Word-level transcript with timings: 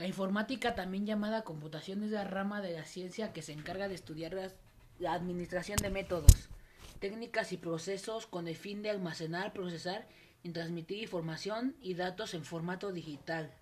La 0.00 0.06
informática, 0.06 0.74
también 0.74 1.04
llamada 1.04 1.44
computación, 1.44 2.02
es 2.02 2.10
la 2.10 2.24
rama 2.24 2.62
de 2.62 2.72
la 2.72 2.86
ciencia 2.86 3.34
que 3.34 3.42
se 3.42 3.52
encarga 3.52 3.86
de 3.86 3.94
estudiar 3.94 4.34
la 4.98 5.12
administración 5.12 5.76
de 5.76 5.90
métodos, 5.90 6.48
técnicas 7.00 7.52
y 7.52 7.58
procesos 7.58 8.26
con 8.26 8.48
el 8.48 8.56
fin 8.56 8.80
de 8.80 8.88
almacenar, 8.88 9.52
procesar 9.52 10.08
y 10.42 10.52
transmitir 10.52 11.02
información 11.02 11.76
y 11.82 11.92
datos 11.92 12.32
en 12.32 12.46
formato 12.46 12.92
digital. 12.92 13.52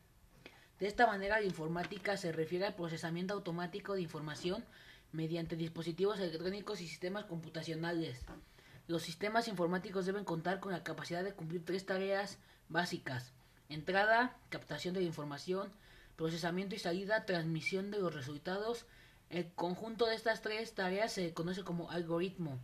De 0.79 0.87
esta 0.87 1.09
manera, 1.09 1.41
la 1.41 1.47
informática 1.47 2.17
se 2.17 2.31
refiere 2.31 2.67
al 2.67 2.77
procesamiento 2.77 3.35
automático 3.35 3.95
de 3.95 4.03
información 4.03 4.65
mediante 5.11 5.57
dispositivos 5.57 6.21
electrónicos 6.21 6.81
y 6.81 6.87
sistemas 6.87 7.25
computacionales. 7.25 8.25
Los 8.87 9.03
sistemas 9.03 9.49
informáticos 9.49 10.07
deben 10.07 10.23
contar 10.23 10.61
con 10.61 10.71
la 10.71 10.85
capacidad 10.85 11.25
de 11.25 11.35
cumplir 11.35 11.65
tres 11.65 11.85
tareas 11.85 12.39
básicas. 12.69 13.33
Entrada, 13.69 14.37
captación 14.51 14.95
de 14.95 15.03
información, 15.03 15.73
procesamiento 16.19 16.75
y 16.75 16.81
salida, 16.81 17.25
transmisión 17.25 17.93
de 17.93 18.01
los 18.01 18.13
resultados. 18.13 18.87
El 19.31 19.47
conjunto 19.53 20.05
de 20.07 20.17
estas 20.17 20.43
tres 20.43 20.75
tareas 20.75 21.13
se 21.13 21.33
conoce 21.33 21.63
como 21.63 21.93
algoritmo. 21.93 22.59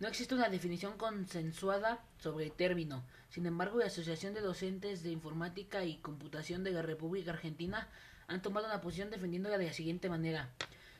No 0.00 0.08
existe 0.08 0.34
una 0.34 0.48
definición 0.48 0.98
consensuada 0.98 2.04
sobre 2.18 2.46
el 2.46 2.52
término. 2.52 3.04
Sin 3.30 3.46
embargo, 3.46 3.78
la 3.78 3.86
Asociación 3.86 4.34
de 4.34 4.40
Docentes 4.40 5.04
de 5.04 5.12
Informática 5.12 5.84
y 5.84 5.98
Computación 5.98 6.64
de 6.64 6.72
la 6.72 6.82
República 6.82 7.30
Argentina 7.30 7.88
han 8.26 8.42
tomado 8.42 8.66
una 8.66 8.80
posición 8.80 9.10
defendiéndola 9.10 9.56
de 9.56 9.66
la 9.66 9.72
siguiente 9.72 10.08
manera. 10.10 10.50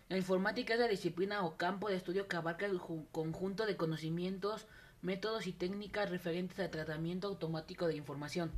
La 0.09 0.17
informática 0.17 0.75
es 0.75 0.81
la 0.81 0.87
disciplina 0.87 1.45
o 1.45 1.57
campo 1.57 1.89
de 1.89 1.97
estudio 1.97 2.29
que 2.29 2.37
abarca 2.37 2.67
el 2.67 2.79
ju- 2.79 3.05
conjunto 3.11 3.67
de 3.67 3.77
conocimientos, 3.77 4.67
métodos 5.03 5.49
y 5.49 5.53
técnicas 5.53 6.09
referentes 6.09 6.61
al 6.61 6.71
tratamiento 6.71 7.27
automático 7.27 7.89
de 7.89 7.97
información, 7.97 8.53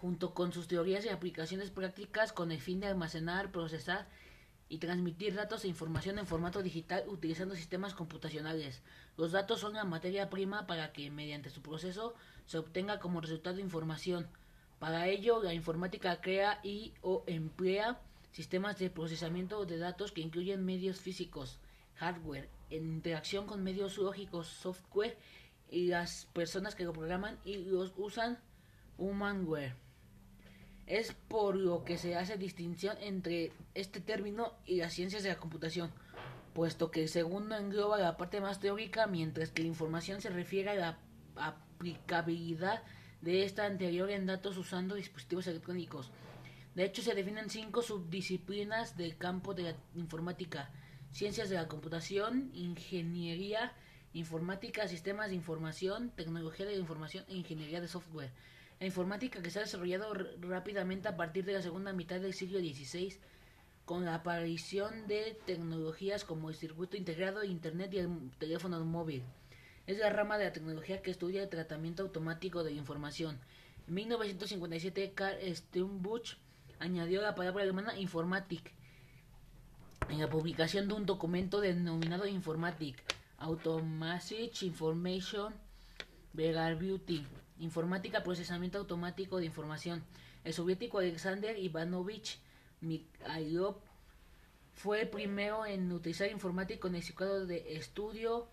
junto 0.00 0.32
con 0.32 0.52
sus 0.52 0.68
teorías 0.68 1.04
y 1.04 1.08
aplicaciones 1.08 1.70
prácticas 1.70 2.32
con 2.32 2.52
el 2.52 2.60
fin 2.60 2.78
de 2.78 2.86
almacenar, 2.86 3.50
procesar 3.50 4.06
y 4.68 4.78
transmitir 4.78 5.34
datos 5.34 5.64
e 5.64 5.68
información 5.68 6.18
en 6.18 6.26
formato 6.26 6.62
digital 6.62 7.04
utilizando 7.08 7.56
sistemas 7.56 7.94
computacionales. 7.94 8.82
Los 9.16 9.32
datos 9.32 9.60
son 9.60 9.74
la 9.74 9.84
materia 9.84 10.30
prima 10.30 10.66
para 10.66 10.92
que, 10.92 11.10
mediante 11.10 11.50
su 11.50 11.62
proceso, 11.62 12.14
se 12.46 12.58
obtenga 12.58 13.00
como 13.00 13.20
resultado 13.20 13.58
información. 13.58 14.28
Para 14.78 15.08
ello, 15.08 15.42
la 15.42 15.54
informática 15.54 16.20
crea 16.20 16.60
y 16.62 16.94
o 17.02 17.24
emplea 17.26 18.00
sistemas 18.30 18.78
de 18.78 18.90
procesamiento 18.90 19.64
de 19.66 19.78
datos 19.78 20.12
que 20.12 20.20
incluyen 20.20 20.64
medios 20.64 21.00
físicos, 21.00 21.58
hardware, 21.96 22.48
en 22.70 22.84
interacción 22.84 23.46
con 23.46 23.64
medios 23.64 23.98
lógicos, 23.98 24.46
software 24.46 25.18
y 25.70 25.88
las 25.88 26.26
personas 26.26 26.76
que 26.76 26.84
lo 26.84 26.92
programan 26.92 27.40
y 27.44 27.56
los 27.56 27.92
usan, 27.96 28.38
humanware. 28.96 29.87
Es 30.88 31.12
por 31.12 31.54
lo 31.54 31.84
que 31.84 31.98
se 31.98 32.16
hace 32.16 32.38
distinción 32.38 32.96
entre 33.02 33.52
este 33.74 34.00
término 34.00 34.54
y 34.64 34.76
las 34.76 34.94
ciencias 34.94 35.22
de 35.22 35.28
la 35.28 35.36
computación, 35.36 35.92
puesto 36.54 36.90
que 36.90 37.02
el 37.02 37.10
segundo 37.10 37.54
engloba 37.56 37.98
la 37.98 38.16
parte 38.16 38.40
más 38.40 38.58
teórica, 38.58 39.06
mientras 39.06 39.50
que 39.50 39.60
la 39.60 39.68
información 39.68 40.22
se 40.22 40.30
refiere 40.30 40.70
a 40.70 40.74
la 40.74 40.98
aplicabilidad 41.36 42.82
de 43.20 43.44
esta 43.44 43.66
anterior 43.66 44.10
en 44.10 44.24
datos 44.24 44.56
usando 44.56 44.94
dispositivos 44.94 45.46
electrónicos. 45.46 46.10
De 46.74 46.84
hecho, 46.84 47.02
se 47.02 47.14
definen 47.14 47.50
cinco 47.50 47.82
subdisciplinas 47.82 48.96
del 48.96 49.18
campo 49.18 49.52
de 49.52 49.64
la 49.64 49.74
informática. 49.94 50.70
Ciencias 51.10 51.50
de 51.50 51.56
la 51.56 51.68
computación, 51.68 52.50
ingeniería 52.54 53.74
informática, 54.14 54.88
sistemas 54.88 55.28
de 55.28 55.34
información, 55.34 56.12
tecnología 56.16 56.64
de 56.64 56.72
la 56.72 56.80
información 56.80 57.26
e 57.28 57.34
ingeniería 57.34 57.82
de 57.82 57.88
software. 57.88 58.32
La 58.80 58.86
informática 58.86 59.42
que 59.42 59.50
se 59.50 59.58
ha 59.58 59.62
desarrollado 59.62 60.14
rápidamente 60.40 61.08
a 61.08 61.16
partir 61.16 61.44
de 61.44 61.54
la 61.54 61.62
segunda 61.62 61.92
mitad 61.92 62.20
del 62.20 62.32
siglo 62.32 62.60
XVI 62.60 63.18
con 63.84 64.04
la 64.04 64.16
aparición 64.16 65.08
de 65.08 65.36
tecnologías 65.46 66.24
como 66.24 66.50
el 66.50 66.54
circuito 66.54 66.96
integrado, 66.96 67.42
Internet 67.42 67.92
y 67.94 67.98
el 67.98 68.30
teléfono 68.38 68.84
móvil. 68.84 69.22
Es 69.86 69.98
la 69.98 70.10
rama 70.10 70.36
de 70.36 70.44
la 70.44 70.52
tecnología 70.52 71.00
que 71.00 71.10
estudia 71.10 71.42
el 71.42 71.48
tratamiento 71.48 72.02
automático 72.02 72.62
de 72.62 72.72
información. 72.72 73.40
En 73.88 73.94
1957, 73.94 75.12
Karl 75.14 75.38
Steinbuch 75.56 76.34
añadió 76.78 77.22
la 77.22 77.34
palabra 77.34 77.62
alemana 77.62 77.98
Informatik 77.98 78.74
en 80.10 80.20
la 80.20 80.28
publicación 80.28 80.86
de 80.88 80.94
un 80.94 81.06
documento 81.06 81.60
denominado 81.60 82.26
Informatik, 82.26 83.02
Automatic 83.38 84.62
Information 84.62 85.54
Beauty, 86.34 87.26
Informática, 87.60 88.22
Procesamiento 88.22 88.78
Automático 88.78 89.38
de 89.38 89.46
Información. 89.46 90.04
El 90.44 90.54
soviético 90.54 90.98
Alexander 90.98 91.58
Ivanovich 91.58 92.38
Mikhailov 92.80 93.76
fue 94.74 95.02
el 95.02 95.08
primero 95.08 95.66
en 95.66 95.90
utilizar 95.90 96.30
informática 96.30 96.80
con 96.80 96.94
el 96.94 97.02
significado 97.02 97.46
de 97.46 97.76
estudio, 97.76 98.48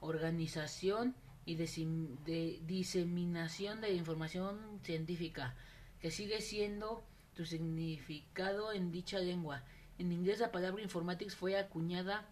organización 0.00 1.14
y 1.46 1.54
de 1.54 2.60
diseminación 2.66 3.80
de 3.80 3.94
información 3.94 4.80
científica, 4.82 5.54
que 6.00 6.10
sigue 6.10 6.40
siendo 6.40 7.02
su 7.36 7.46
significado 7.46 8.72
en 8.72 8.92
dicha 8.92 9.18
lengua. 9.18 9.62
En 9.98 10.12
inglés 10.12 10.40
la 10.40 10.52
palabra 10.52 10.82
informatics 10.82 11.34
fue 11.34 11.56
acuñada 11.56 12.28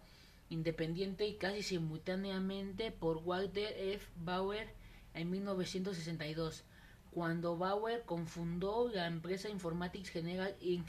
independiente 0.49 1.25
y 1.25 1.35
casi 1.35 1.63
simultáneamente 1.63 2.91
por 2.91 3.17
Walter 3.17 3.73
F. 3.77 4.05
Bauer 4.17 4.69
en 5.13 5.29
1962, 5.29 6.63
cuando 7.11 7.57
Bauer 7.57 8.03
confundó 8.05 8.89
la 8.89 9.07
empresa 9.07 9.49
Informatics 9.49 10.09
General 10.09 10.55
Inc. 10.61 10.87